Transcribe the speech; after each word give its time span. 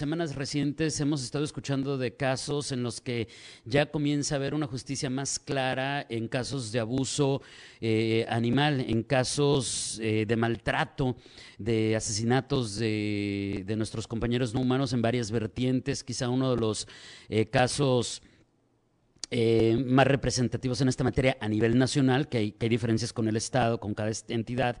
semanas 0.00 0.34
recientes 0.34 0.98
hemos 1.00 1.22
estado 1.22 1.44
escuchando 1.44 1.98
de 1.98 2.16
casos 2.16 2.72
en 2.72 2.82
los 2.82 3.02
que 3.02 3.28
ya 3.66 3.90
comienza 3.90 4.34
a 4.34 4.38
haber 4.38 4.54
una 4.54 4.66
justicia 4.66 5.10
más 5.10 5.38
clara 5.38 6.06
en 6.08 6.26
casos 6.26 6.72
de 6.72 6.80
abuso 6.80 7.42
eh, 7.82 8.24
animal, 8.30 8.80
en 8.80 9.02
casos 9.02 10.00
eh, 10.02 10.24
de 10.26 10.36
maltrato, 10.36 11.16
de 11.58 11.96
asesinatos 11.96 12.76
de, 12.76 13.62
de, 13.66 13.76
nuestros 13.76 14.08
compañeros 14.08 14.54
no 14.54 14.62
humanos 14.62 14.94
en 14.94 15.02
varias 15.02 15.30
vertientes. 15.30 16.02
Quizá 16.02 16.30
uno 16.30 16.54
de 16.54 16.58
los 16.58 16.88
eh, 17.28 17.44
casos 17.44 18.22
eh, 19.30 19.76
más 19.86 20.06
representativos 20.06 20.80
en 20.80 20.88
esta 20.88 21.04
materia 21.04 21.36
a 21.40 21.48
nivel 21.48 21.78
nacional, 21.78 22.28
que 22.28 22.38
hay, 22.38 22.52
que 22.52 22.66
hay 22.66 22.70
diferencias 22.70 23.12
con 23.12 23.28
el 23.28 23.36
Estado, 23.36 23.78
con 23.78 23.94
cada 23.94 24.10
entidad, 24.28 24.80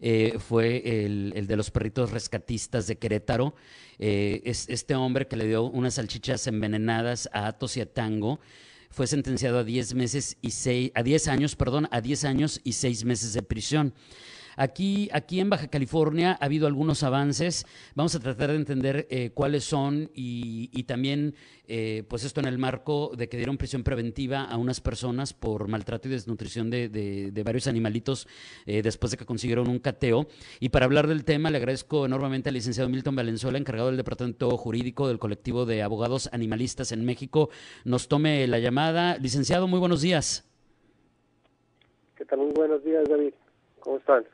eh, 0.00 0.36
fue 0.38 1.04
el, 1.04 1.46
de 1.46 1.56
los 1.56 1.70
perritos 1.70 2.12
rescatistas 2.12 2.86
de 2.86 2.96
Querétaro. 2.96 3.54
Eh, 3.98 4.42
es 4.44 4.68
este 4.68 4.94
hombre 4.94 5.26
que 5.26 5.36
le 5.36 5.46
dio 5.46 5.64
unas 5.64 5.94
salchichas 5.94 6.46
envenenadas 6.46 7.28
a 7.32 7.48
Atos 7.48 7.76
y 7.76 7.80
a 7.80 7.92
Tango 7.92 8.38
fue 8.90 9.06
sentenciado 9.06 9.58
a 9.58 9.64
10 9.64 9.94
meses 9.94 10.36
y 10.40 10.50
seis, 10.52 10.92
a 10.94 11.02
10 11.02 11.28
años, 11.28 11.56
perdón, 11.56 11.88
a 11.90 12.00
10 12.00 12.24
años 12.24 12.60
y 12.64 12.72
6 12.72 13.04
meses 13.04 13.32
de 13.32 13.42
prisión. 13.42 13.94
Aquí, 14.58 15.08
aquí 15.12 15.38
en 15.38 15.50
Baja 15.50 15.68
California 15.68 16.36
ha 16.40 16.44
habido 16.44 16.66
algunos 16.66 17.04
avances. 17.04 17.64
Vamos 17.94 18.16
a 18.16 18.18
tratar 18.18 18.50
de 18.50 18.56
entender 18.56 19.06
eh, 19.08 19.30
cuáles 19.32 19.62
son 19.62 20.10
y, 20.14 20.82
también, 20.82 21.36
eh, 21.68 22.02
pues 22.08 22.24
esto 22.24 22.40
en 22.40 22.46
el 22.46 22.58
marco 22.58 23.12
de 23.16 23.28
que 23.28 23.36
dieron 23.36 23.56
prisión 23.56 23.84
preventiva 23.84 24.42
a 24.42 24.56
unas 24.56 24.80
personas 24.80 25.32
por 25.32 25.68
maltrato 25.68 26.08
y 26.08 26.10
desnutrición 26.10 26.70
de, 26.70 26.88
de, 26.88 27.30
de 27.30 27.42
varios 27.44 27.68
animalitos 27.68 28.26
eh, 28.66 28.82
después 28.82 29.12
de 29.12 29.16
que 29.16 29.24
consiguieron 29.24 29.68
un 29.68 29.78
cateo. 29.78 30.26
Y 30.58 30.70
para 30.70 30.86
hablar 30.86 31.06
del 31.06 31.24
tema, 31.24 31.50
le 31.50 31.58
agradezco 31.58 32.04
enormemente 32.04 32.48
al 32.48 32.54
licenciado 32.56 32.88
Milton 32.88 33.14
Valenzuela, 33.14 33.58
encargado 33.58 33.88
del 33.88 33.96
Departamento 33.96 34.50
Jurídico 34.56 35.06
del 35.06 35.20
Colectivo 35.20 35.66
de 35.66 35.82
Abogados 35.82 36.28
Animalistas 36.32 36.90
en 36.90 37.04
México, 37.04 37.48
nos 37.84 38.08
tome 38.08 38.44
la 38.48 38.58
llamada. 38.58 39.18
Licenciado, 39.18 39.68
muy 39.68 39.78
buenos 39.78 40.02
días. 40.02 40.50
¿Qué 42.16 42.24
tal? 42.24 42.40
Muy 42.40 42.52
buenos 42.54 42.82
días, 42.82 43.08
David. 43.08 43.34
¿Cómo 43.78 43.98
están? 43.98 44.24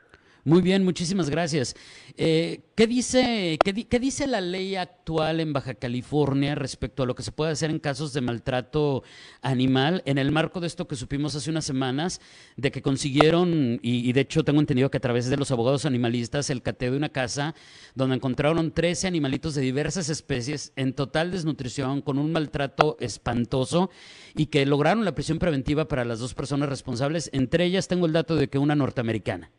Muy 0.47 0.61
bien, 0.61 0.83
muchísimas 0.83 1.31
gracias. 1.31 1.75
Eh, 2.17 2.61
¿qué, 2.75 2.85
dice, 2.85 3.57
qué, 3.63 3.73
¿Qué 3.87 3.99
dice 3.99 4.27
la 4.27 4.41
ley 4.41 4.75
actual 4.75 5.39
en 5.39 5.53
Baja 5.53 5.73
California 5.73 6.53
respecto 6.53 7.01
a 7.01 7.07
lo 7.07 7.15
que 7.15 7.23
se 7.23 7.31
puede 7.31 7.51
hacer 7.51 7.71
en 7.71 7.79
casos 7.79 8.13
de 8.13 8.21
maltrato 8.21 9.01
animal 9.41 10.03
en 10.05 10.19
el 10.19 10.31
marco 10.31 10.59
de 10.59 10.67
esto 10.67 10.87
que 10.87 10.95
supimos 10.95 11.33
hace 11.35 11.49
unas 11.49 11.65
semanas, 11.65 12.21
de 12.57 12.69
que 12.69 12.83
consiguieron, 12.83 13.79
y, 13.81 14.07
y 14.07 14.13
de 14.13 14.21
hecho 14.21 14.43
tengo 14.43 14.59
entendido 14.59 14.91
que 14.91 14.97
a 14.97 15.01
través 15.01 15.31
de 15.31 15.37
los 15.37 15.49
abogados 15.49 15.83
animalistas, 15.83 16.51
el 16.51 16.61
cateo 16.61 16.91
de 16.91 16.97
una 16.97 17.09
casa 17.09 17.55
donde 17.95 18.17
encontraron 18.17 18.71
13 18.71 19.07
animalitos 19.07 19.55
de 19.55 19.63
diversas 19.63 20.09
especies 20.09 20.73
en 20.75 20.93
total 20.93 21.31
desnutrición, 21.31 22.03
con 22.03 22.19
un 22.19 22.31
maltrato 22.31 22.97
espantoso, 22.99 23.89
y 24.35 24.45
que 24.45 24.63
lograron 24.67 25.05
la 25.05 25.15
prisión 25.15 25.39
preventiva 25.39 25.87
para 25.87 26.05
las 26.05 26.19
dos 26.19 26.35
personas 26.35 26.69
responsables. 26.69 27.31
Entre 27.33 27.65
ellas 27.65 27.87
tengo 27.87 28.05
el 28.05 28.13
dato 28.13 28.35
de 28.35 28.47
que 28.47 28.59
una 28.59 28.75
norteamericana. 28.75 29.49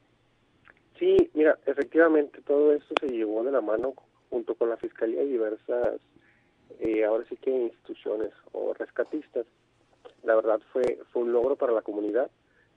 Sí, 0.98 1.30
mira, 1.34 1.58
efectivamente 1.66 2.40
todo 2.42 2.72
esto 2.72 2.94
se 3.00 3.08
llevó 3.08 3.44
de 3.44 3.52
la 3.52 3.60
mano 3.60 3.94
junto 4.30 4.54
con 4.54 4.70
la 4.70 4.78
Fiscalía 4.78 5.22
y 5.22 5.28
diversas, 5.28 6.00
eh, 6.80 7.04
ahora 7.04 7.24
sí 7.28 7.36
que 7.36 7.50
instituciones 7.50 8.32
o 8.52 8.72
rescatistas. 8.72 9.46
La 10.22 10.34
verdad 10.34 10.60
fue, 10.72 10.98
fue 11.12 11.22
un 11.22 11.32
logro 11.32 11.56
para 11.56 11.72
la 11.72 11.82
comunidad, 11.82 12.30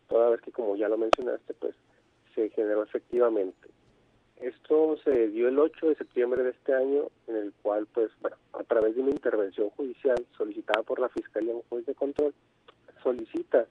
toda 0.07 0.29
vez 0.29 0.41
que 0.41 0.51
como 0.51 0.75
ya 0.75 0.89
lo 0.89 0.97
mencionaste, 0.97 1.53
pues 1.53 1.75
se 2.35 2.49
generó 2.49 2.83
efectivamente. 2.83 3.69
Esto 4.41 4.97
se 5.03 5.27
dio 5.29 5.47
el 5.47 5.59
8 5.59 5.89
de 5.89 5.95
septiembre 5.95 6.43
de 6.43 6.51
este 6.51 6.73
año, 6.73 7.09
en 7.27 7.35
el 7.35 7.53
cual, 7.61 7.87
pues, 7.93 8.09
bueno, 8.21 8.37
a 8.53 8.63
través 8.63 8.95
de 8.95 9.01
una 9.01 9.11
intervención 9.11 9.69
judicial 9.71 10.17
solicitada 10.37 10.83
por 10.83 10.99
la 10.99 11.09
Fiscalía, 11.09 11.53
un 11.53 11.63
juez 11.63 11.85
de 11.85 11.95
control, 11.95 12.33
solicita 13.03 13.65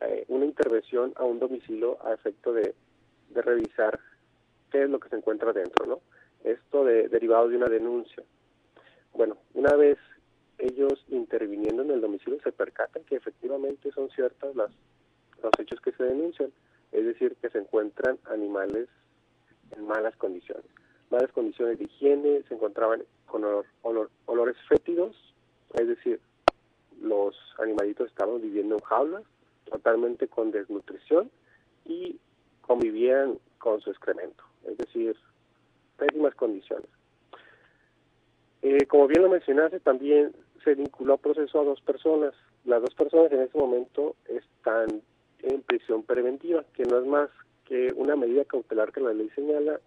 eh, 0.00 0.24
una 0.28 0.44
intervención 0.44 1.12
a 1.16 1.24
un 1.24 1.40
domicilio 1.40 1.98
a 2.04 2.12
efecto 2.14 2.52
de 2.52 2.74
de 3.32 3.42
revisar 3.42 3.98
qué 4.70 4.84
es 4.84 4.90
lo 4.90 5.00
que 5.00 5.08
se 5.08 5.16
encuentra 5.16 5.52
dentro, 5.52 5.86
¿no? 5.86 6.00
Esto 6.44 6.84
de, 6.84 7.08
derivado 7.08 7.48
de 7.48 7.56
una 7.56 7.68
denuncia. 7.68 8.22
Bueno, 9.12 9.38
una 9.54 9.74
vez 9.76 9.98
ellos 10.58 11.04
interviniendo 11.08 11.82
en 11.82 11.90
el 11.90 12.00
domicilio 12.00 12.40
se 12.42 12.52
percatan 12.52 13.04
que 13.04 13.16
efectivamente 13.16 13.90
son 13.92 14.08
ciertas 14.10 14.54
las 14.54 14.70
los 15.42 15.52
hechos 15.58 15.80
que 15.80 15.92
se 15.92 16.04
denuncian, 16.04 16.52
es 16.92 17.04
decir, 17.04 17.36
que 17.42 17.50
se 17.50 17.58
encuentran 17.58 18.18
animales 18.30 18.88
en 19.72 19.86
malas 19.86 20.16
condiciones, 20.16 20.64
malas 21.10 21.32
condiciones 21.32 21.78
de 21.78 21.84
higiene, 21.84 22.42
se 22.48 22.54
encontraban 22.54 23.02
con 23.26 23.44
olor, 23.44 23.66
olor, 23.82 24.10
olores 24.26 24.56
fétidos, 24.68 25.16
es 25.74 25.88
decir, 25.88 26.20
los 27.00 27.34
animalitos 27.58 28.08
estaban 28.08 28.40
viviendo 28.40 28.76
en 28.76 28.82
jaulas, 28.82 29.24
totalmente 29.64 30.28
con 30.28 30.50
desnutrición 30.50 31.30
y 31.86 32.20
convivían 32.72 33.38
con 33.58 33.82
su 33.82 33.90
excremento, 33.90 34.42
es 34.66 34.78
decir, 34.78 35.14
pésimas 35.98 36.34
condiciones. 36.34 36.88
Eh, 38.62 38.86
como 38.86 39.08
bien 39.08 39.20
lo 39.20 39.28
mencionaste, 39.28 39.78
también 39.80 40.32
se 40.64 40.74
vinculó 40.74 41.14
a 41.14 41.18
proceso 41.18 41.60
a 41.60 41.64
dos 41.64 41.82
personas. 41.82 42.32
Las 42.64 42.80
dos 42.80 42.94
personas 42.94 43.30
en 43.30 43.42
este 43.42 43.58
momento 43.58 44.16
están 44.26 45.02
en 45.42 45.60
prisión 45.62 46.02
preventiva, 46.02 46.64
que 46.72 46.84
no 46.84 46.98
es 46.98 47.06
más 47.06 47.28
que 47.66 47.92
una 47.94 48.16
medida 48.16 48.46
cautelar 48.46 48.90
que 48.90 49.00
la 49.00 49.12
ley 49.12 49.28
señala 49.34 49.78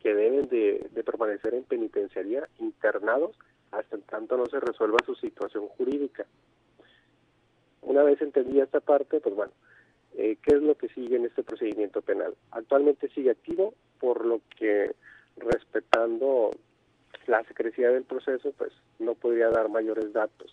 que 0.00 0.14
deben 0.14 0.48
de, 0.48 0.88
de 0.92 1.04
permanecer 1.04 1.52
en 1.52 1.64
penitenciaría 1.64 2.48
internados 2.58 3.36
hasta 3.70 3.96
en 3.96 4.02
tanto 4.02 4.38
no 4.38 4.46
se 4.46 4.60
resuelva 4.60 4.98
su 5.04 5.14
situación 5.16 5.68
jurídica. 5.68 6.24
Una 7.82 8.02
vez 8.02 8.22
entendida 8.22 8.64
esta 8.64 8.80
parte, 8.80 9.20
pues 9.20 9.34
bueno, 9.34 9.52
eh, 10.24 10.38
qué 10.42 10.56
es 10.56 10.62
lo 10.62 10.74
que 10.74 10.88
sigue 10.88 11.16
en 11.16 11.26
este 11.26 11.42
procedimiento 11.42 12.00
penal. 12.00 12.34
Actualmente 12.50 13.10
sigue 13.10 13.30
activo, 13.30 13.74
por 14.00 14.24
lo 14.24 14.40
que 14.58 14.94
respetando 15.36 16.50
la 17.26 17.44
secrecía 17.44 17.90
del 17.90 18.04
proceso, 18.04 18.52
pues 18.56 18.72
no 18.98 19.14
podría 19.14 19.50
dar 19.50 19.68
mayores 19.68 20.14
datos. 20.14 20.50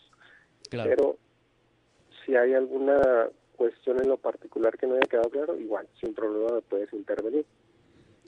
Claro. 0.70 0.90
Pero 0.90 1.18
si 2.26 2.36
hay 2.36 2.54
alguna 2.54 3.30
cuestión 3.56 4.02
en 4.02 4.10
lo 4.10 4.18
particular 4.18 4.78
que 4.78 4.88
no 4.88 4.96
haya 4.96 5.08
quedado 5.10 5.30
claro, 5.30 5.58
igual, 5.58 5.88
sin 6.02 6.14
problema 6.14 6.60
puedes 6.68 6.92
intervenir. 6.92 7.46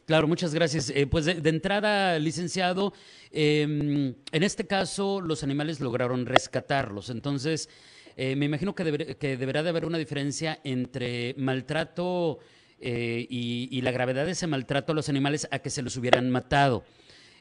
Claro, 0.05 0.27
muchas 0.27 0.53
gracias. 0.53 0.91
Eh, 0.91 1.07
pues 1.07 1.25
de, 1.25 1.35
de, 1.35 1.49
entrada, 1.49 2.19
licenciado, 2.19 2.93
eh, 3.31 3.63
en 3.63 4.43
este 4.43 4.65
caso 4.65 5.19
los 5.19 5.43
animales 5.43 5.81
lograron 5.81 6.25
rescatarlos. 6.25 7.09
Entonces, 7.09 7.69
eh, 8.17 8.35
me 8.35 8.45
imagino 8.45 8.75
que, 8.75 9.15
que, 9.19 9.37
deberá 9.37 9.63
de 9.63 9.69
haber 9.69 9.85
una 9.85 9.97
diferencia 9.97 10.59
entre 10.63 11.33
maltrato 11.37 12.39
eh, 12.79 13.25
y, 13.29 13.69
y, 13.71 13.81
la 13.81 13.91
gravedad 13.91 14.25
de 14.25 14.31
ese 14.31 14.47
maltrato 14.47 14.91
a 14.91 14.95
los 14.95 15.09
animales 15.09 15.47
a 15.51 15.59
que 15.59 15.69
se 15.69 15.81
los 15.81 15.97
hubieran 15.97 16.29
matado. 16.29 16.83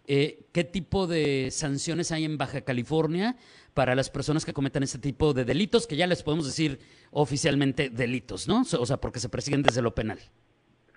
Eh, 0.06 0.46
¿Qué 0.52 0.64
tipo 0.64 1.06
de 1.06 1.50
sanciones 1.52 2.10
hay 2.10 2.24
en 2.24 2.36
Baja 2.36 2.62
California 2.62 3.36
para 3.72 3.94
las 3.94 4.10
personas 4.10 4.44
que 4.44 4.52
cometan 4.52 4.82
este 4.82 4.98
tipo 4.98 5.32
de 5.32 5.44
delitos, 5.44 5.86
que 5.86 5.96
ya 5.96 6.06
les 6.06 6.22
podemos 6.22 6.46
decir 6.46 6.80
oficialmente 7.12 7.88
delitos, 7.88 8.48
¿no? 8.48 8.62
O 8.62 8.86
sea, 8.86 8.96
porque 8.96 9.20
se 9.20 9.28
persiguen 9.28 9.62
desde 9.62 9.80
lo 9.80 9.94
penal. 9.94 10.18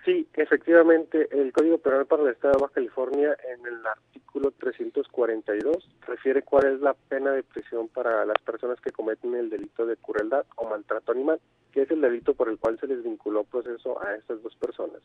Sí, 0.06 0.28
efectivamente, 0.34 1.26
el 1.32 1.52
Código 1.52 1.78
Penal 1.78 2.06
para 2.06 2.22
el 2.22 2.28
Estado 2.28 2.54
de 2.54 2.62
Baja 2.62 2.74
California 2.74 3.36
en 3.52 3.66
el 3.66 3.84
artículo 3.84 4.52
342 4.52 5.84
refiere 6.06 6.42
cuál 6.42 6.74
es 6.74 6.80
la 6.80 6.94
pena 6.94 7.32
de 7.32 7.42
prisión 7.42 7.88
para 7.88 8.24
las 8.24 8.40
personas 8.42 8.80
que 8.80 8.92
cometen 8.92 9.34
el 9.34 9.50
delito 9.50 9.84
de 9.84 9.96
crueldad 9.96 10.46
o 10.54 10.68
maltrato 10.68 11.10
animal, 11.10 11.40
que 11.72 11.82
es 11.82 11.90
el 11.90 12.00
delito 12.00 12.34
por 12.34 12.48
el 12.48 12.56
cual 12.56 12.78
se 12.78 12.86
les 12.86 13.02
vinculó 13.02 13.42
proceso 13.42 14.00
a 14.00 14.14
estas 14.14 14.40
dos 14.44 14.54
personas. 14.54 15.02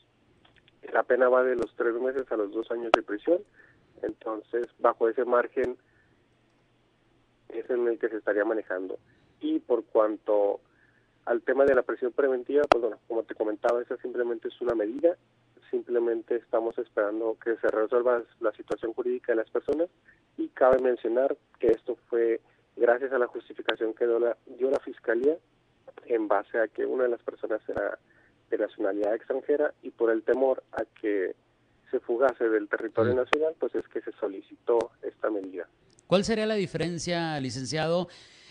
La 0.93 1.01
pena 1.01 1.29
va 1.29 1.43
de 1.43 1.55
los 1.55 1.75
tres 1.75 1.95
meses 1.95 2.31
a 2.31 2.37
los 2.37 2.51
dos 2.51 2.69
años 2.69 2.91
de 2.91 3.01
prisión, 3.01 3.39
entonces 4.03 4.67
bajo 4.77 5.09
ese 5.09 5.25
margen 5.25 5.77
es 7.49 7.67
en 7.71 7.87
el 7.87 7.97
que 7.97 8.09
se 8.09 8.17
estaría 8.17 8.45
manejando. 8.45 8.99
Y 9.39 9.57
por 9.61 9.83
cuanto 9.83 10.59
al 11.25 11.41
tema 11.41 11.65
de 11.65 11.75
la 11.75 11.83
presión 11.83 12.11
preventiva, 12.11 12.63
pues 12.69 12.81
bueno, 12.81 12.99
como 13.07 13.23
te 13.23 13.35
comentaba, 13.35 13.81
esa 13.81 13.97
simplemente 13.97 14.47
es 14.47 14.61
una 14.61 14.75
medida, 14.75 15.15
simplemente 15.69 16.35
estamos 16.35 16.77
esperando 16.77 17.37
que 17.43 17.55
se 17.57 17.67
resuelva 17.69 18.23
la 18.39 18.51
situación 18.51 18.93
jurídica 18.93 19.31
de 19.31 19.37
las 19.37 19.49
personas. 19.49 19.89
Y 20.37 20.49
cabe 20.49 20.79
mencionar 20.79 21.35
que 21.59 21.67
esto 21.67 21.97
fue 22.09 22.41
gracias 22.75 23.11
a 23.11 23.19
la 23.19 23.27
justificación 23.27 23.93
que 23.93 24.05
dio 24.05 24.19
la, 24.19 24.37
dio 24.57 24.69
la 24.69 24.79
Fiscalía 24.79 25.37
en 26.05 26.27
base 26.27 26.59
a 26.59 26.67
que 26.67 26.85
una 26.85 27.03
de 27.03 27.09
las 27.09 27.21
personas 27.21 27.61
era 27.67 27.97
de 28.49 28.57
nacionalidad 28.57 29.15
extranjera 29.15 29.73
y 29.81 29.91
por 29.91 30.11
el 30.11 30.23
temor 30.23 30.63
a 30.73 30.83
que 30.99 31.35
se 31.89 31.99
fugase 31.99 32.49
del 32.49 32.67
territorio 32.69 33.13
nacional, 33.13 33.53
pues 33.59 33.75
es 33.75 33.87
que 33.87 34.01
se 34.01 34.11
solicitó 34.13 34.91
esta 35.01 35.29
medida. 35.29 35.67
¿Cuál 36.07 36.23
sería 36.23 36.45
la 36.45 36.55
diferencia, 36.55 37.39
licenciado, 37.39 38.07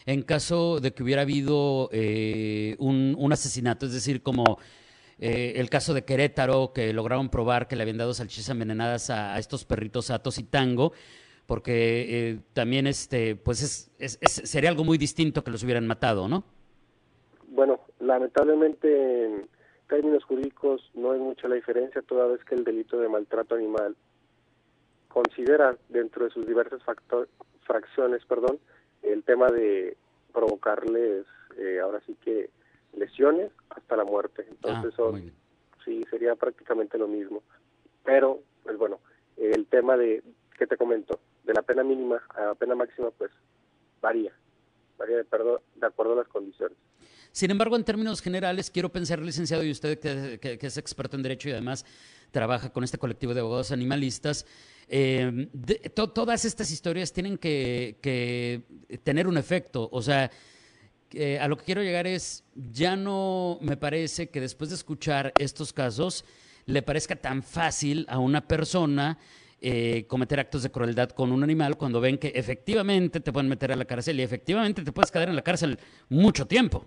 en 0.06 0.22
caso 0.22 0.80
de 0.80 0.92
que 0.92 1.02
hubiera 1.02 1.22
habido 1.22 1.88
eh, 1.92 2.76
un, 2.78 3.32
asesinato? 3.32 3.86
Es 3.86 3.92
decir, 3.92 4.22
como 4.22 4.58
eh, 5.18 5.54
el 5.56 5.68
caso 5.70 5.94
de 5.94 6.04
Querétaro, 6.04 6.72
que 6.72 6.92
lograron 6.92 7.28
probar 7.28 7.68
que 7.68 7.76
le 7.76 7.82
habían 7.82 7.98
dado 7.98 8.14
salchichas 8.14 8.48
envenenadas 8.50 9.10
a, 9.10 9.38
estos 9.38 9.64
perritos 9.64 10.10
Atos 10.10 10.38
y 10.38 10.44
Tango, 10.44 10.92
porque 11.46 12.30
eh, 12.30 12.38
también 12.52 12.86
este, 12.86 13.36
pues 13.36 13.90
es, 13.98 14.18
sería 14.22 14.70
algo 14.70 14.84
muy 14.84 14.98
distinto 14.98 15.42
que 15.42 15.50
los 15.50 15.62
hubieran 15.64 15.86
matado, 15.86 16.28
¿no? 16.28 16.44
Bueno, 17.48 17.80
lamentablemente 17.98 19.24
en 19.24 19.48
términos 19.88 20.24
jurídicos 20.24 20.88
no 20.94 21.12
hay 21.12 21.18
mucha 21.18 21.48
la 21.48 21.56
diferencia, 21.56 22.02
toda 22.02 22.26
vez 22.26 22.44
que 22.44 22.54
el 22.54 22.64
delito 22.64 22.98
de 22.98 23.08
maltrato 23.08 23.56
animal 23.56 23.96
considera 25.08 25.76
dentro 25.88 26.24
de 26.24 26.30
sus 26.30 26.46
diversas 26.46 26.80
fracciones, 27.66 28.24
perdón, 28.26 28.58
el 29.02 29.22
tema 29.24 29.48
de 29.48 29.96
provocarles 30.32 31.26
eh, 31.58 31.80
ahora 31.80 32.00
sí 32.06 32.16
que 32.24 32.50
lesiones 32.96 33.50
hasta 33.70 33.96
la 33.96 34.04
muerte. 34.04 34.46
Entonces 34.48 34.94
ah, 34.98 35.12
sí 35.84 36.04
sería 36.10 36.34
prácticamente 36.36 36.98
lo 36.98 37.08
mismo. 37.08 37.42
Pero 38.04 38.40
pues 38.62 38.76
bueno, 38.76 39.00
el 39.36 39.66
tema 39.66 39.96
de 39.96 40.22
que 40.58 40.66
te 40.66 40.76
comento, 40.76 41.18
de 41.44 41.54
la 41.54 41.62
pena 41.62 41.82
mínima 41.82 42.22
a 42.30 42.46
la 42.46 42.54
pena 42.54 42.74
máxima 42.74 43.10
pues 43.10 43.30
varía, 44.00 44.32
varía 44.98 45.16
de, 45.16 45.24
de 45.24 45.86
acuerdo 45.86 46.12
a 46.12 46.16
las 46.16 46.28
condiciones. 46.28 46.76
Sin 47.32 47.50
embargo, 47.50 47.76
en 47.76 47.84
términos 47.84 48.20
generales, 48.20 48.70
quiero 48.70 48.90
pensar, 48.90 49.20
licenciado, 49.20 49.64
y 49.64 49.70
usted 49.70 49.98
que, 49.98 50.58
es 50.60 50.76
experto 50.76 51.16
en 51.16 51.22
derecho 51.22 51.48
y 51.48 51.52
además 51.52 51.84
trabaja 52.30 52.72
con 52.72 52.84
este 52.84 52.98
colectivo 52.98 53.34
de 53.34 53.40
abogados 53.40 53.72
animalistas, 53.72 54.46
eh, 54.88 55.48
todas 55.94 56.44
estas 56.44 56.70
historias 56.70 57.12
tienen 57.12 57.38
que, 57.38 58.62
tener 59.02 59.26
un 59.26 59.36
efecto. 59.36 59.88
O 59.92 60.02
sea, 60.02 60.30
a 61.40 61.48
lo 61.48 61.56
que 61.56 61.64
quiero 61.64 61.82
llegar 61.82 62.06
es, 62.06 62.44
ya 62.54 62.96
no 62.96 63.58
me 63.60 63.76
parece 63.76 64.28
que 64.28 64.40
después 64.40 64.70
de 64.70 64.76
escuchar 64.76 65.32
estos 65.38 65.72
casos, 65.72 66.24
le 66.66 66.82
parezca 66.82 67.16
tan 67.16 67.42
fácil 67.42 68.06
a 68.08 68.18
una 68.18 68.46
persona 68.46 69.18
eh, 69.62 70.06
cometer 70.08 70.40
actos 70.40 70.62
de 70.62 70.70
crueldad 70.70 71.10
con 71.10 71.32
un 71.32 71.42
animal 71.42 71.76
cuando 71.76 72.00
ven 72.00 72.16
que 72.16 72.28
efectivamente 72.34 73.20
te 73.20 73.32
pueden 73.32 73.48
meter 73.48 73.70
a 73.72 73.76
la 73.76 73.84
cárcel 73.84 74.18
y 74.18 74.22
efectivamente 74.22 74.82
te 74.82 74.92
puedes 74.92 75.10
quedar 75.10 75.28
en 75.28 75.36
la 75.36 75.42
cárcel 75.42 75.78
mucho 76.08 76.46
tiempo. 76.46 76.86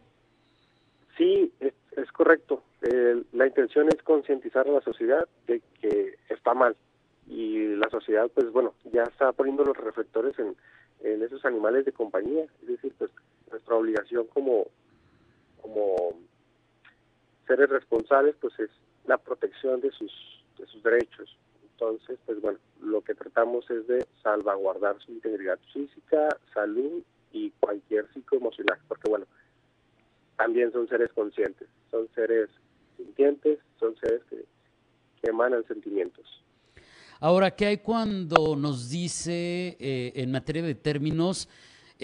Sí, 1.17 1.51
es, 1.59 2.11
correcto. 2.11 2.63
la 3.31 3.47
intención 3.47 3.87
es 3.89 4.01
concientizar 4.03 4.67
a 4.67 4.71
la 4.71 4.81
sociedad 4.81 5.27
de 5.47 5.61
que 5.79 6.15
está 6.29 6.53
mal 6.53 6.75
y 7.27 7.75
la 7.75 7.89
sociedad, 7.89 8.29
pues 8.33 8.51
bueno, 8.51 8.73
ya 8.91 9.03
está 9.03 9.31
poniendo 9.31 9.63
los 9.63 9.77
reflectores 9.77 10.35
en, 10.39 10.55
esos 11.21 11.43
animales 11.45 11.85
de 11.85 11.91
compañía. 11.91 12.45
Es 12.61 12.67
decir, 12.67 12.93
pues 12.97 13.11
nuestra 13.51 13.75
obligación 13.75 14.25
como, 14.27 14.67
como 15.61 16.17
seres 17.45 17.69
responsables, 17.69 18.35
pues 18.39 18.57
es 18.59 18.69
la 19.05 19.17
protección 19.17 19.81
de 19.81 19.91
sus, 19.91 20.11
de 20.57 20.65
sus 20.67 20.81
derechos. 20.81 21.37
Entonces, 21.73 22.17
pues 22.25 22.39
bueno, 22.41 22.59
lo 22.81 23.01
que 23.01 23.15
tratamos 23.15 23.69
es 23.69 23.85
de 23.87 24.05
salvaguardar 24.21 24.97
su 24.99 25.11
integridad 25.11 25.59
física, 25.73 26.29
salud 26.53 27.03
y 27.33 27.51
cualquier 27.59 28.07
psicoemocional, 28.13 28.79
porque 28.87 29.09
bueno, 29.09 29.25
también 30.37 30.71
son 30.71 30.87
seres 30.87 31.11
conscientes, 31.13 31.67
son 31.91 32.07
seres 32.15 32.49
sintientes, 32.97 33.59
son 33.79 33.95
seres 33.97 34.21
que, 34.29 34.43
emanan 35.23 35.65
sentimientos. 35.67 36.25
Ahora, 37.21 37.51
¿qué 37.51 37.67
hay 37.67 37.77
cuando 37.77 38.57
nos 38.57 38.89
dice 38.89 39.77
eh, 39.79 40.11
en 40.15 40.31
materia 40.31 40.61
de 40.61 40.75
términos 40.75 41.47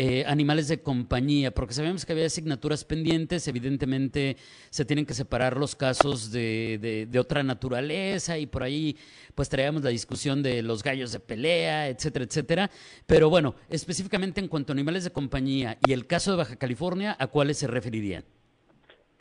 eh, 0.02 0.24
animales 0.26 0.70
de 0.70 0.82
compañía, 0.82 1.52
porque 1.52 1.74
sabemos 1.74 2.06
que 2.06 2.14
había 2.14 2.26
asignaturas 2.26 2.86
pendientes, 2.86 3.50
evidentemente 3.50 4.38
se 4.70 4.86
tienen 4.86 5.06
que 5.06 5.14
separar 5.14 5.58
los 5.58 5.76
casos 5.76 6.32
de, 6.32 7.06
de, 7.12 7.20
otra 7.20 7.44
naturaleza 7.44 8.38
y 8.38 8.46
por 8.46 8.64
ahí 8.64 8.96
pues 9.36 9.50
traíamos 9.50 9.84
la 9.84 9.90
discusión 9.90 10.42
de 10.42 10.62
los 10.62 10.84
gallos 10.84 11.12
de 11.12 11.20
pelea, 11.20 11.90
etcétera, 11.90 12.24
etcétera. 12.24 12.70
Pero 13.08 13.30
bueno, 13.30 13.56
específicamente 13.70 14.40
en 14.40 14.48
cuanto 14.48 14.72
a 14.72 14.74
animales 14.74 15.04
de 15.04 15.12
compañía 15.12 15.78
y 15.86 15.92
el 15.92 16.08
caso 16.08 16.32
de 16.32 16.38
Baja 16.38 16.56
California, 16.56 17.18
¿a 17.20 17.28
cuáles 17.28 17.58
se 17.58 17.68
referirían? 17.68 18.24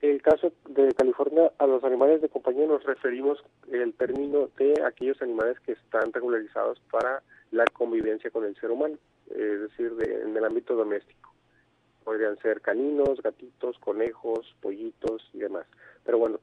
El 0.01 0.23
caso 0.23 0.53
de 0.69 0.93
California, 0.93 1.51
a 1.59 1.67
los 1.67 1.83
animales 1.83 2.23
de 2.23 2.29
compañía 2.29 2.69
nos 2.69 2.85
referimos 2.85 3.43
el 3.73 3.95
término 3.95 4.49
de 4.57 4.75
aquellos 4.87 5.21
animales 5.23 5.59
que 5.67 5.73
están 5.73 6.13
regularizados 6.13 6.79
para 6.93 7.25
la 7.50 7.65
convivencia 7.67 8.31
con 8.31 8.45
el 8.45 8.55
ser 8.56 8.71
humano 8.71 8.99
es 9.31 9.61
decir, 9.61 9.93
en 10.00 10.37
el 10.37 10.45
ámbito 10.45 10.75
doméstico. 10.75 11.33
Podrían 12.05 12.39
ser 12.39 12.61
caninos, 12.61 13.21
gatitos, 13.23 13.79
conejos, 13.79 14.55
pollitos 14.61 15.29
y 15.35 15.39
demás. 15.39 15.67
Pero 16.05 16.19
bueno, 16.19 16.41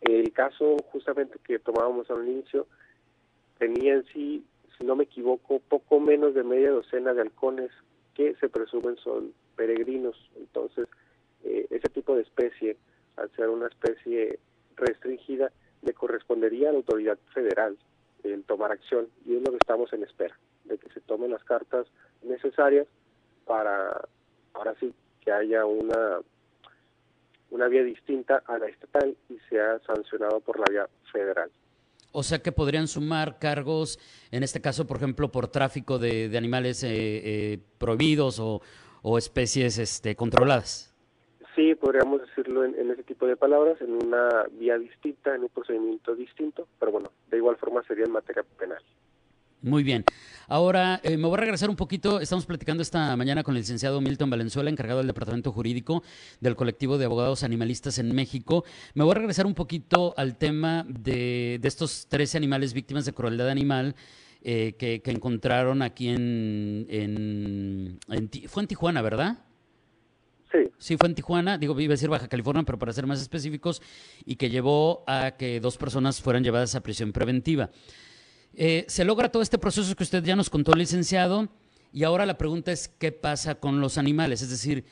el 0.00 0.32
caso 0.32 0.76
justamente 0.92 1.38
que 1.44 1.58
tomábamos 1.58 2.10
al 2.10 2.28
inicio 2.28 2.66
tenía 3.58 3.94
en 3.94 4.04
sí, 4.06 4.44
si 4.76 4.84
no 4.84 4.94
me 4.94 5.04
equivoco, 5.04 5.60
poco 5.68 5.98
menos 5.98 6.34
de 6.34 6.44
media 6.44 6.70
docena 6.70 7.12
de 7.12 7.22
halcones 7.22 7.70
que 8.14 8.36
se 8.36 8.48
presumen 8.48 8.96
son 8.98 9.32
peregrinos. 9.56 10.30
Entonces, 10.36 10.86
eh, 11.42 11.66
ese 11.70 11.88
tipo 11.88 12.14
de 12.14 12.22
especie, 12.22 12.76
al 13.16 13.30
ser 13.32 13.48
una 13.48 13.66
especie 13.66 14.38
restringida, 14.76 15.50
le 15.82 15.92
correspondería 15.92 16.68
a 16.68 16.72
la 16.72 16.78
autoridad 16.78 17.18
federal 17.34 17.76
el 18.32 18.44
tomar 18.44 18.72
acción 18.72 19.08
y 19.26 19.36
es 19.36 19.42
lo 19.42 19.50
que 19.50 19.58
estamos 19.58 19.92
en 19.92 20.02
espera 20.02 20.38
de 20.64 20.78
que 20.78 20.88
se 20.90 21.00
tomen 21.00 21.30
las 21.30 21.44
cartas 21.44 21.86
necesarias 22.22 22.86
para 23.46 24.02
ahora 24.54 24.74
sí 24.80 24.92
que 25.20 25.32
haya 25.32 25.64
una 25.64 26.20
una 27.50 27.66
vía 27.68 27.82
distinta 27.82 28.42
a 28.46 28.58
la 28.58 28.66
estatal 28.66 29.16
y 29.28 29.38
sea 29.48 29.78
sancionado 29.86 30.40
por 30.40 30.58
la 30.58 30.66
vía 30.70 30.88
federal. 31.10 31.50
O 32.12 32.22
sea 32.22 32.40
que 32.40 32.52
podrían 32.52 32.88
sumar 32.88 33.38
cargos, 33.38 33.98
en 34.30 34.42
este 34.42 34.60
caso, 34.60 34.86
por 34.86 34.96
ejemplo, 34.96 35.30
por 35.30 35.48
tráfico 35.48 35.98
de, 35.98 36.34
animales 36.36 36.82
eh, 36.82 36.88
eh, 36.90 37.58
prohibidos 37.78 38.38
o, 38.40 38.60
especies 39.16 39.78
este, 39.78 40.16
controladas. 40.16 40.94
Sí, 41.58 41.74
podríamos 41.74 42.20
decirlo 42.20 42.64
en, 42.64 42.78
en, 42.78 42.92
ese 42.92 43.02
tipo 43.02 43.26
de 43.26 43.36
palabras, 43.36 43.80
en 43.80 43.90
una 43.90 44.44
vía 44.60 44.78
distinta, 44.78 45.34
en 45.34 45.42
un 45.42 45.48
procedimiento 45.48 46.14
distinto, 46.14 46.68
pero 46.78 46.92
bueno, 46.92 47.10
de 47.32 47.36
igual 47.36 47.56
forma 47.56 47.82
sería 47.82 48.04
en 48.04 48.12
materia 48.12 48.44
penal. 48.56 48.80
Muy 49.60 49.82
bien. 49.82 50.04
Ahora 50.46 51.00
eh, 51.02 51.16
me 51.16 51.26
voy 51.26 51.34
a 51.34 51.40
regresar 51.40 51.68
un 51.68 51.74
poquito. 51.74 52.20
Estamos 52.20 52.46
platicando 52.46 52.80
esta 52.80 53.16
mañana 53.16 53.42
con 53.42 53.56
el 53.56 53.62
licenciado 53.62 54.00
Milton 54.00 54.30
Valenzuela, 54.30 54.70
encargado 54.70 54.98
del 54.98 55.08
Departamento 55.08 55.50
Jurídico 55.50 56.04
del 56.40 56.54
Colectivo 56.54 56.96
de 56.96 57.06
Abogados 57.06 57.42
Animalistas 57.42 57.98
en 57.98 58.14
México. 58.14 58.64
Me 58.94 59.02
voy 59.02 59.10
a 59.10 59.16
regresar 59.16 59.44
un 59.44 59.54
poquito 59.54 60.14
al 60.16 60.38
tema 60.38 60.86
de, 60.88 61.58
estos 61.64 62.06
13 62.06 62.38
animales 62.38 62.72
víctimas 62.72 63.04
de 63.04 63.12
crueldad 63.12 63.48
animal. 63.48 63.96
Eh, 64.42 64.76
que, 64.78 65.02
encontraron 65.06 65.82
aquí 65.82 66.10
en, 66.10 66.86
en, 66.88 67.98
Fue 68.46 68.62
en 68.62 68.68
Tijuana, 68.68 69.02
¿verdad? 69.02 69.47
Sí. 70.50 70.70
Sí, 70.78 70.96
fue 70.96 71.08
en 71.08 71.14
Tijuana, 71.14 71.58
digo, 71.58 71.78
iba 71.78 71.92
a 71.92 71.94
decir 71.94 72.08
Baja 72.08 72.28
California, 72.28 72.62
pero 72.64 72.78
para 72.78 72.92
ser 72.92 73.06
más 73.06 73.20
específicos, 73.20 73.82
y 74.24 74.36
que 74.36 74.48
llevó 74.50 75.04
a 75.06 75.32
que 75.32 75.60
dos 75.60 75.76
personas 75.76 76.22
fueran 76.22 76.42
llevadas 76.42 76.74
a 76.74 76.82
prisión 76.82 77.12
preventiva. 77.12 77.70
Eh, 78.54 78.84
se 78.88 79.04
logra 79.04 79.30
todo 79.30 79.42
este 79.42 79.58
proceso 79.58 79.94
que 79.94 80.02
usted 80.02 80.24
ya 80.24 80.36
nos 80.36 80.50
contó, 80.50 80.72
licenciado, 80.72 81.48
y 81.92 82.04
ahora 82.04 82.26
la 82.26 82.38
pregunta 82.38 82.72
es, 82.72 82.88
¿qué 82.88 83.12
pasa 83.12 83.56
con 83.56 83.80
los 83.80 83.98
animales? 83.98 84.42
Es 84.42 84.50
decir, 84.50 84.84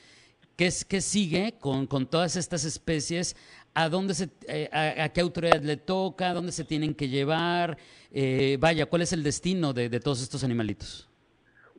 ¿qué, 0.57 0.67
es, 0.67 0.85
qué 0.85 1.01
sigue 1.01 1.55
con, 1.59 1.87
todas 2.07 2.37
estas 2.37 2.65
especies? 2.65 3.37
¿A, 3.75 3.89
dónde 3.89 4.15
se, 4.15 4.31
eh, 4.49 4.69
a, 4.73 5.09
qué 5.11 5.21
autoridad 5.21 5.63
le 5.63 5.77
toca? 5.77 6.31
¿A 6.31 6.35
dónde 6.35 6.53
se 6.53 6.65
tienen 6.65 6.95
que 6.95 7.09
llevar? 7.09 7.77
Eh, 8.13 8.57
vaya, 8.61 8.87
¿cuál 8.87 9.03
es 9.03 9.13
el 9.13 9.23
destino 9.23 9.73
de, 9.73 9.89
de 9.89 10.01
todos 10.01 10.23
estos 10.23 10.45
animalitos? 10.45 11.09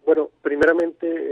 Bueno, 0.06 0.30
primeramente 0.42 1.27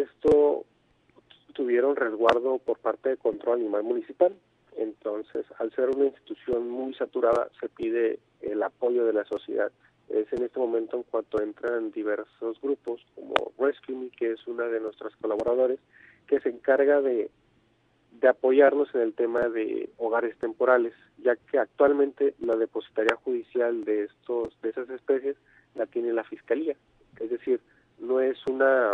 tuvieron 1.56 1.96
resguardo 1.96 2.60
por 2.60 2.78
parte 2.78 3.10
de 3.10 3.18
Control 3.18 3.60
Animal 3.60 3.84
Municipal. 3.84 4.36
Entonces, 4.78 5.46
al 5.58 5.72
ser 5.74 5.90
una 5.90 6.06
institución 6.06 6.70
muy 6.70 6.94
saturada, 6.94 7.50
se 7.60 7.70
pide 7.70 8.20
el 8.42 8.62
apoyo 8.62 9.06
de 9.06 9.14
la 9.14 9.26
sociedad 9.26 9.72
es 10.10 10.32
en 10.32 10.44
este 10.44 10.60
momento 10.60 10.98
en 10.98 11.04
cuanto 11.04 11.42
entran 11.42 11.92
diversos 11.92 12.60
grupos 12.62 13.02
como 13.16 13.34
Rescue 13.58 13.96
Me, 13.96 14.10
que 14.10 14.34
es 14.34 14.48
una 14.48 14.66
de 14.66 14.80
nuestras 14.80 15.16
colaboradores, 15.18 15.80
que 16.28 16.40
se 16.40 16.50
encarga 16.50 17.02
de, 17.02 17.30
de 18.20 18.28
apoyarnos 18.28 18.94
en 18.94 19.02
el 19.02 19.14
tema 19.14 19.42
de 19.50 19.90
hogares 19.98 20.38
temporales, 20.38 20.94
ya 21.18 21.36
que 21.36 21.58
actualmente 21.58 22.36
la 22.40 22.56
depositaría 22.56 23.16
judicial 23.16 23.84
de 23.84 24.04
estos 24.04 24.60
de 24.62 24.70
esas 24.70 24.90
especies 24.90 25.38
la 25.76 25.86
tiene 25.86 26.14
la 26.14 26.24
fiscalía, 26.24 26.76
es 27.20 27.30
decir, 27.30 27.60
no 28.00 28.22
es 28.22 28.38
una 28.48 28.92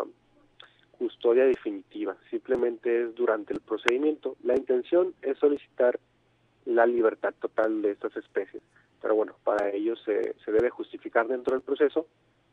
custodia 1.01 1.45
definitiva, 1.45 2.15
simplemente 2.29 3.03
es 3.03 3.15
durante 3.15 3.53
el 3.53 3.59
procedimiento. 3.61 4.35
La 4.43 4.55
intención 4.55 5.13
es 5.21 5.37
solicitar 5.39 5.99
la 6.65 6.85
libertad 6.85 7.33
total 7.39 7.81
de 7.81 7.91
estas 7.91 8.15
especies 8.15 8.61
pero 9.01 9.15
bueno, 9.15 9.35
para 9.43 9.69
ello 9.69 9.95
se, 9.95 10.35
se 10.45 10.51
debe 10.51 10.69
justificar 10.69 11.27
dentro 11.27 11.55
del 11.55 11.63
proceso, 11.63 12.05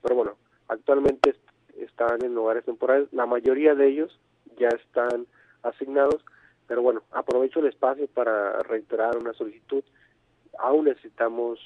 pero 0.03 0.15
bueno, 0.15 0.37
actualmente 0.69 1.37
están 1.77 2.25
en 2.25 2.35
lugares 2.35 2.65
temporales. 2.65 3.13
La 3.13 3.27
mayoría 3.27 3.75
de 3.75 3.89
ellos 3.89 4.19
ya 4.59 4.69
están 4.69 5.27
asignados, 5.63 6.25
pero 6.67 6.83
bueno, 6.83 7.03
aprovecho 7.13 7.61
el 7.61 7.67
espacio 7.67 8.07
para 8.09 8.63
reiterar 8.63 9.19
una 9.19 9.35
solicitud. 9.35 9.85
Aún 10.59 10.87
necesitamos 10.87 11.61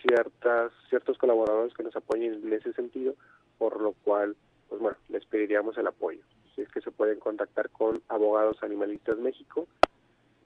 ciertas 0.00 0.72
ciertos 0.88 1.18
colaboradores 1.18 1.74
que 1.74 1.82
nos 1.82 1.94
apoyen 1.94 2.34
en 2.34 2.52
ese 2.52 2.72
sentido, 2.72 3.14
por 3.58 3.80
lo 3.80 3.92
cual, 4.04 4.36
pues 4.68 4.80
bueno, 4.80 4.96
les 5.08 5.24
pediríamos 5.26 5.76
el 5.78 5.86
apoyo. 5.86 6.20
Si 6.54 6.62
es 6.62 6.68
que 6.68 6.80
se 6.80 6.90
pueden 6.90 7.18
contactar 7.18 7.70
con 7.70 8.00
Abogados 8.08 8.62
Animalistas 8.62 9.18
México, 9.18 9.66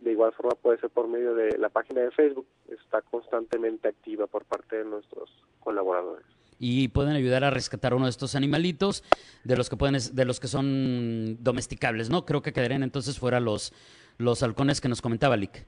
de 0.00 0.12
igual 0.12 0.32
forma 0.32 0.52
puede 0.52 0.78
ser 0.78 0.90
por 0.90 1.08
medio 1.08 1.34
de 1.34 1.58
la 1.58 1.68
página 1.68 2.02
de 2.02 2.10
Facebook, 2.10 2.46
está 2.68 3.02
constantemente 3.02 3.88
activa 3.88 4.26
por 4.26 4.44
parte 4.44 4.76
de 4.76 4.84
nuestros 4.84 5.30
colaboradores. 5.60 6.26
Y 6.60 6.88
pueden 6.88 7.14
ayudar 7.14 7.44
a 7.44 7.50
rescatar 7.50 7.94
uno 7.94 8.06
de 8.06 8.10
estos 8.10 8.34
animalitos, 8.34 9.04
de 9.44 9.56
los 9.56 9.70
que 9.70 9.76
pueden, 9.76 9.96
de 10.12 10.24
los 10.24 10.40
que 10.40 10.48
son 10.48 11.42
domesticables, 11.42 12.10
¿no? 12.10 12.24
Creo 12.24 12.42
que 12.42 12.52
quedarían 12.52 12.82
entonces 12.82 13.18
fuera 13.18 13.38
los, 13.38 13.72
los 14.18 14.42
halcones 14.42 14.80
que 14.80 14.88
nos 14.88 15.00
comentaba 15.00 15.36
Lick. 15.36 15.66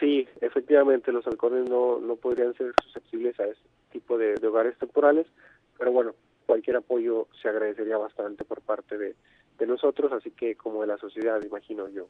Sí, 0.00 0.26
efectivamente, 0.40 1.12
los 1.12 1.26
halcones 1.26 1.68
no, 1.68 2.00
no 2.00 2.16
podrían 2.16 2.54
ser 2.54 2.72
susceptibles 2.82 3.38
a 3.38 3.44
este 3.44 3.68
tipo 3.92 4.18
de, 4.18 4.34
de 4.34 4.46
hogares 4.48 4.76
temporales, 4.78 5.26
pero 5.78 5.92
bueno, 5.92 6.14
cualquier 6.44 6.76
apoyo 6.76 7.28
se 7.42 7.48
agradecería 7.48 7.98
bastante 7.98 8.44
por 8.44 8.60
parte 8.62 8.98
de, 8.98 9.14
nosotros, 9.66 10.12
así 10.12 10.30
que 10.30 10.56
como 10.56 10.82
de 10.82 10.88
la 10.88 10.98
sociedad, 10.98 11.42
imagino 11.42 11.88
yo. 11.88 12.06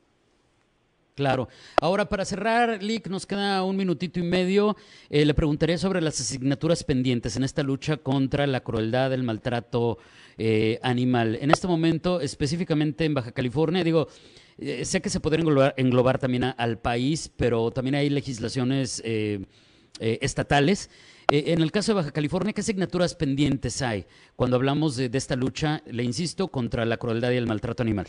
Claro. 1.14 1.48
Ahora, 1.80 2.08
para 2.08 2.24
cerrar, 2.24 2.82
Lick, 2.82 3.06
nos 3.06 3.26
queda 3.26 3.62
un 3.62 3.76
minutito 3.76 4.18
y 4.18 4.24
medio. 4.24 4.76
Eh, 5.08 5.24
le 5.24 5.34
preguntaría 5.34 5.78
sobre 5.78 6.00
las 6.00 6.20
asignaturas 6.20 6.82
pendientes 6.82 7.36
en 7.36 7.44
esta 7.44 7.62
lucha 7.62 7.98
contra 7.98 8.48
la 8.48 8.60
crueldad, 8.60 9.12
el 9.12 9.22
maltrato 9.22 9.98
eh, 10.36 10.80
animal. 10.82 11.38
En 11.40 11.52
este 11.52 11.68
momento, 11.68 12.20
específicamente 12.20 13.04
en 13.04 13.14
Baja 13.14 13.30
California, 13.30 13.84
digo, 13.84 14.08
eh, 14.58 14.84
sé 14.84 15.00
que 15.00 15.10
se 15.10 15.20
podría 15.20 15.42
englobar, 15.42 15.74
englobar 15.76 16.18
también 16.18 16.52
al 16.56 16.78
país, 16.78 17.30
pero 17.36 17.70
también 17.70 17.94
hay 17.94 18.10
legislaciones 18.10 19.00
estatales. 20.00 20.90
En 21.30 21.60
el 21.60 21.72
caso 21.72 21.92
de 21.92 21.96
Baja 21.96 22.12
California, 22.12 22.52
¿qué 22.52 22.60
asignaturas 22.60 23.14
pendientes 23.14 23.82
hay 23.82 24.06
cuando 24.36 24.56
hablamos 24.56 24.96
de, 24.96 25.08
de 25.08 25.18
esta 25.18 25.36
lucha, 25.36 25.82
le 25.86 26.02
insisto, 26.02 26.48
contra 26.48 26.84
la 26.84 26.96
crueldad 26.96 27.30
y 27.30 27.36
el 27.36 27.46
maltrato 27.46 27.82
animal? 27.82 28.06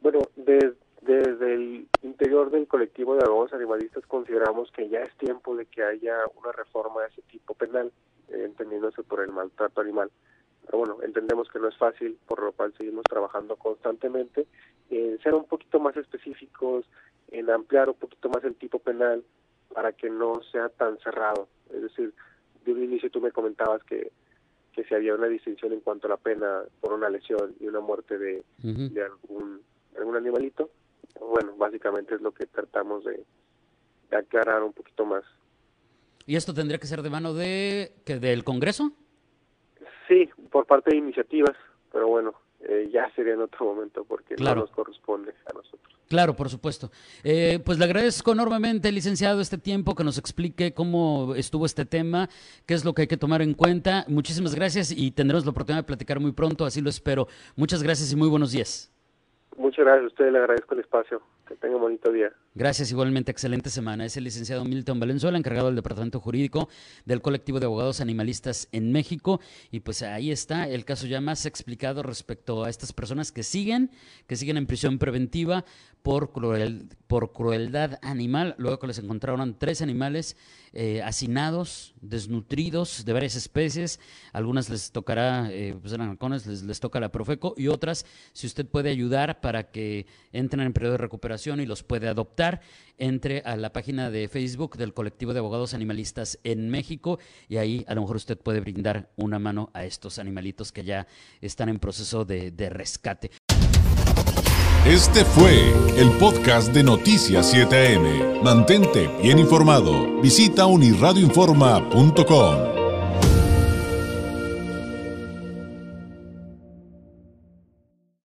Bueno, 0.00 0.20
desde 0.36 0.76
desde 1.08 1.54
el 1.54 1.88
interior 2.02 2.50
del 2.50 2.68
colectivo 2.68 3.16
de 3.16 3.24
abogados 3.24 3.54
animalistas 3.54 4.04
consideramos 4.06 4.70
que 4.72 4.90
ya 4.90 5.00
es 5.00 5.16
tiempo 5.16 5.56
de 5.56 5.64
que 5.64 5.82
haya 5.82 6.18
una 6.36 6.52
reforma 6.52 7.00
de 7.00 7.08
ese 7.08 7.22
tipo 7.22 7.54
penal, 7.54 7.90
eh, 8.28 8.42
entendiéndose 8.44 9.02
por 9.02 9.20
el 9.22 9.32
maltrato 9.32 9.80
animal. 9.80 10.10
Pero 10.66 10.78
bueno, 10.78 10.98
entendemos 11.02 11.48
que 11.48 11.60
no 11.60 11.68
es 11.68 11.76
fácil, 11.78 12.18
por 12.26 12.42
lo 12.42 12.52
cual 12.52 12.74
seguimos 12.76 13.04
trabajando 13.04 13.56
constantemente 13.56 14.46
en 14.90 15.18
ser 15.20 15.34
un 15.34 15.46
poquito 15.46 15.80
más 15.80 15.96
específicos, 15.96 16.84
en 17.30 17.48
ampliar 17.48 17.88
un 17.88 17.94
poquito 17.94 18.28
más 18.28 18.44
el 18.44 18.56
tipo 18.56 18.78
penal 18.78 19.24
para 19.72 19.92
que 19.92 20.10
no 20.10 20.42
sea 20.52 20.68
tan 20.68 20.98
cerrado. 20.98 21.48
Es 21.74 21.82
decir, 21.82 22.14
de 22.64 22.72
un 22.72 22.84
inicio 22.84 23.10
tú 23.10 23.20
me 23.20 23.32
comentabas 23.32 23.82
que, 23.84 24.10
que 24.72 24.84
si 24.84 24.94
había 24.94 25.14
una 25.14 25.26
distinción 25.26 25.72
en 25.72 25.80
cuanto 25.80 26.06
a 26.06 26.10
la 26.10 26.16
pena 26.16 26.62
por 26.80 26.92
una 26.92 27.08
lesión 27.08 27.54
y 27.60 27.66
una 27.66 27.80
muerte 27.80 28.18
de, 28.18 28.42
de 28.58 29.02
algún, 29.02 29.60
algún 29.96 30.16
animalito, 30.16 30.70
bueno, 31.20 31.54
básicamente 31.56 32.14
es 32.14 32.20
lo 32.20 32.32
que 32.32 32.46
tratamos 32.46 33.04
de, 33.04 33.24
aclarar 34.16 34.62
un 34.62 34.72
poquito 34.72 35.04
más. 35.04 35.24
¿Y 36.26 36.36
esto 36.36 36.54
tendría 36.54 36.78
que 36.78 36.86
ser 36.86 37.02
de 37.02 37.10
mano 37.10 37.34
de 37.34 37.92
que 38.04 38.18
del 38.18 38.44
Congreso? 38.44 38.92
Sí, 40.06 40.28
por 40.50 40.66
parte 40.66 40.90
de 40.90 40.96
iniciativas, 40.96 41.56
pero 41.92 42.08
bueno, 42.08 42.34
eh, 42.60 42.88
ya 42.92 43.10
sería 43.14 43.34
en 43.34 43.42
otro 43.42 43.66
momento 43.66 44.04
porque 44.04 44.34
no 44.36 44.54
nos 44.54 44.70
corresponde 44.70 45.32
a 45.46 45.52
nosotros. 45.52 45.94
Claro, 46.08 46.34
por 46.34 46.48
supuesto. 46.48 46.90
Eh, 47.22 47.60
pues 47.64 47.78
le 47.78 47.84
agradezco 47.84 48.32
enormemente, 48.32 48.90
licenciado, 48.90 49.40
este 49.40 49.58
tiempo 49.58 49.94
que 49.94 50.04
nos 50.04 50.16
explique 50.16 50.72
cómo 50.72 51.34
estuvo 51.36 51.66
este 51.66 51.84
tema, 51.84 52.28
qué 52.66 52.74
es 52.74 52.84
lo 52.84 52.94
que 52.94 53.02
hay 53.02 53.08
que 53.08 53.18
tomar 53.18 53.42
en 53.42 53.52
cuenta. 53.52 54.04
Muchísimas 54.08 54.54
gracias 54.54 54.90
y 54.90 55.10
tendremos 55.10 55.44
la 55.44 55.50
oportunidad 55.50 55.82
de 55.82 55.86
platicar 55.86 56.18
muy 56.18 56.32
pronto, 56.32 56.64
así 56.64 56.80
lo 56.80 56.88
espero. 56.88 57.28
Muchas 57.56 57.82
gracias 57.82 58.10
y 58.12 58.16
muy 58.16 58.28
buenos 58.28 58.52
días. 58.52 58.90
Muchas 59.58 59.84
gracias 59.84 60.04
a 60.04 60.06
usted, 60.06 60.32
le 60.32 60.38
agradezco 60.38 60.74
el 60.74 60.80
espacio. 60.80 61.22
Que 61.48 61.56
tenga 61.56 61.76
un 61.76 61.82
bonito 61.82 62.12
día. 62.12 62.30
Gracias, 62.54 62.90
igualmente, 62.90 63.30
excelente 63.30 63.70
semana. 63.70 64.04
Es 64.04 64.18
el 64.18 64.24
licenciado 64.24 64.64
Milton 64.64 65.00
Valenzuela, 65.00 65.38
encargado 65.38 65.68
del 65.68 65.76
Departamento 65.76 66.20
Jurídico 66.20 66.68
del 67.06 67.22
Colectivo 67.22 67.58
de 67.58 67.66
Abogados 67.66 68.02
Animalistas 68.02 68.68
en 68.70 68.92
México. 68.92 69.40
Y 69.70 69.80
pues 69.80 70.02
ahí 70.02 70.30
está 70.30 70.68
el 70.68 70.84
caso 70.84 71.06
ya 71.06 71.22
más 71.22 71.46
explicado 71.46 72.02
respecto 72.02 72.64
a 72.64 72.68
estas 72.68 72.92
personas 72.92 73.32
que 73.32 73.44
siguen, 73.44 73.90
que 74.26 74.36
siguen 74.36 74.58
en 74.58 74.66
prisión 74.66 74.98
preventiva 74.98 75.64
por, 76.02 76.30
por 77.06 77.32
crueldad 77.32 77.98
animal, 78.02 78.54
luego 78.58 78.78
que 78.78 78.86
les 78.88 78.98
encontraron 78.98 79.58
tres 79.58 79.80
animales 79.80 80.36
eh, 80.72 81.02
hacinados, 81.02 81.94
desnutridos 82.00 83.04
de 83.04 83.12
varias 83.12 83.36
especies. 83.36 84.00
Algunas 84.32 84.68
les 84.68 84.92
tocará, 84.92 85.50
eh, 85.50 85.76
pues 85.80 85.92
eran 85.92 86.10
halcones, 86.10 86.46
les 86.46 86.80
toca 86.80 87.00
la 87.00 87.10
Profeco 87.10 87.54
y 87.56 87.68
otras, 87.68 88.04
si 88.32 88.46
usted 88.46 88.66
puede 88.66 88.90
ayudar 88.90 89.40
para 89.40 89.70
que 89.70 90.06
entren 90.32 90.66
en 90.66 90.72
periodo 90.72 90.92
de 90.92 90.98
recuperación 90.98 91.37
y 91.46 91.66
los 91.66 91.82
puede 91.82 92.08
adoptar, 92.08 92.60
entre 92.98 93.40
a 93.42 93.56
la 93.56 93.72
página 93.72 94.10
de 94.10 94.28
Facebook 94.28 94.76
del 94.76 94.92
colectivo 94.92 95.32
de 95.32 95.38
abogados 95.38 95.72
animalistas 95.72 96.40
en 96.44 96.68
México 96.68 97.18
y 97.48 97.56
ahí 97.58 97.84
a 97.88 97.94
lo 97.94 98.00
mejor 98.02 98.16
usted 98.16 98.36
puede 98.36 98.60
brindar 98.60 99.08
una 99.16 99.38
mano 99.38 99.70
a 99.72 99.84
estos 99.84 100.18
animalitos 100.18 100.72
que 100.72 100.82
ya 100.84 101.06
están 101.40 101.68
en 101.68 101.78
proceso 101.78 102.24
de, 102.24 102.50
de 102.50 102.70
rescate. 102.70 103.30
Este 104.84 105.24
fue 105.24 105.72
el 105.98 106.10
podcast 106.18 106.72
de 106.72 106.82
Noticias 106.82 107.54
7am. 107.54 108.42
Mantente 108.42 109.08
bien 109.22 109.38
informado. 109.38 110.20
Visita 110.20 110.66
unirradioinforma.com. 110.66 112.67